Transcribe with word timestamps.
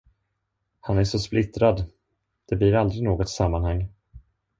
Han 0.79 0.97
är 0.97 1.03
så 1.03 1.19
splittrad, 1.19 1.83
det 2.45 2.55
blir 2.55 2.75
aldrig 2.75 3.03
något 3.03 3.29
sammanhang. 3.29 3.87